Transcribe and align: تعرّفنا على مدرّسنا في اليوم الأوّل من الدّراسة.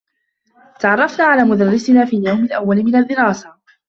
تعرّفنا 0.79 1.25
على 1.25 1.43
مدرّسنا 1.43 2.05
في 2.05 2.15
اليوم 2.15 2.43
الأوّل 2.43 2.83
من 2.83 2.95
الدّراسة. 2.95 3.53